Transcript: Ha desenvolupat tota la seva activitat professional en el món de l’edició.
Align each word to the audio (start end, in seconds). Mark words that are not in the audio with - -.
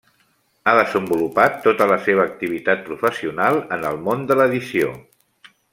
Ha 0.65 0.71
desenvolupat 0.79 1.59
tota 1.67 1.87
la 1.93 1.99
seva 2.07 2.25
activitat 2.31 2.83
professional 2.91 3.63
en 3.79 3.87
el 3.91 4.05
món 4.09 4.29
de 4.33 4.39
l’edició. 4.41 4.91